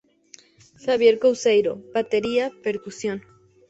[0.83, 3.17] Javier Couceiro: Batería, percusión.